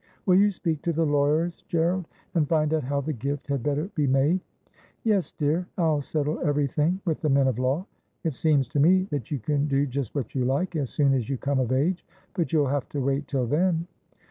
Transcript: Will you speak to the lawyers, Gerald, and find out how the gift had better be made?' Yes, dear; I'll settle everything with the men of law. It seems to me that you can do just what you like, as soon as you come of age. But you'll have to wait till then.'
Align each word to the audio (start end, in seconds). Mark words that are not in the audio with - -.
Will 0.25 0.33
you 0.33 0.49
speak 0.49 0.81
to 0.81 0.93
the 0.93 1.05
lawyers, 1.05 1.63
Gerald, 1.67 2.07
and 2.33 2.49
find 2.49 2.73
out 2.73 2.83
how 2.83 3.01
the 3.01 3.13
gift 3.13 3.45
had 3.45 3.61
better 3.61 3.83
be 3.93 4.07
made?' 4.07 4.39
Yes, 5.03 5.31
dear; 5.31 5.67
I'll 5.77 6.01
settle 6.01 6.39
everything 6.39 6.99
with 7.05 7.21
the 7.21 7.29
men 7.29 7.47
of 7.47 7.59
law. 7.59 7.85
It 8.23 8.33
seems 8.33 8.67
to 8.69 8.79
me 8.79 9.03
that 9.11 9.29
you 9.29 9.37
can 9.37 9.67
do 9.67 9.85
just 9.85 10.15
what 10.15 10.33
you 10.33 10.43
like, 10.43 10.75
as 10.75 10.89
soon 10.89 11.13
as 11.13 11.29
you 11.29 11.37
come 11.37 11.59
of 11.59 11.71
age. 11.71 12.03
But 12.33 12.51
you'll 12.51 12.65
have 12.65 12.89
to 12.89 12.99
wait 12.99 13.27
till 13.27 13.45
then.' 13.45 13.85